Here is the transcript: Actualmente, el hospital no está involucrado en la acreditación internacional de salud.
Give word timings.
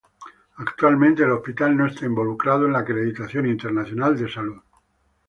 Actualmente, 0.57 1.21
el 1.21 1.29
hospital 1.29 1.77
no 1.77 1.85
está 1.85 2.07
involucrado 2.07 2.65
en 2.65 2.73
la 2.73 2.79
acreditación 2.79 3.45
internacional 3.45 4.17
de 4.17 4.31
salud. 4.33 4.59